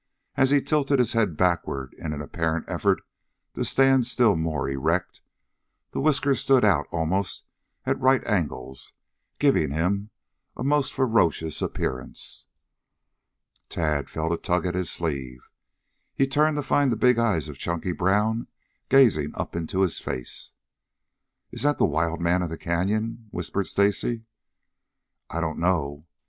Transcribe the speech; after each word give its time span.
As 0.35 0.49
he 0.49 0.63
tilted 0.63 0.97
his 0.97 1.13
head 1.13 1.37
backward 1.37 1.93
in 1.93 2.11
an 2.11 2.23
apparent 2.23 2.65
effort 2.67 3.03
to 3.53 3.63
stand 3.63 4.07
still 4.07 4.35
more 4.35 4.67
erect, 4.67 5.21
the 5.91 5.99
whiskers 5.99 6.41
stood 6.41 6.65
out 6.65 6.87
almost 6.91 7.45
at 7.85 7.99
right 7.99 8.25
angles, 8.25 8.93
giving 9.37 9.69
him 9.69 10.09
a 10.57 10.63
most 10.63 10.91
ferocious 10.91 11.61
appearance. 11.61 12.47
Tad 13.69 14.09
felt 14.09 14.33
a 14.33 14.37
tug 14.37 14.65
at 14.65 14.73
his 14.73 14.89
sleeve. 14.89 15.47
He 16.15 16.25
turned 16.25 16.55
to 16.57 16.63
find 16.63 16.91
the 16.91 16.97
big 16.97 17.19
eyes 17.19 17.47
of 17.47 17.59
Chunky 17.59 17.91
Brown 17.91 18.47
gazing 18.89 19.33
up 19.35 19.55
into 19.55 19.81
his 19.81 19.99
face. 19.99 20.53
"Is 21.51 21.61
that 21.61 21.77
the 21.77 21.85
Wild 21.85 22.19
Man 22.19 22.41
of 22.41 22.49
the 22.49 22.57
Canyon?" 22.57 23.27
whispered 23.29 23.67
Stacy. 23.67 24.23
"I 25.29 25.39
don't 25.41 25.59
know. 25.59 26.07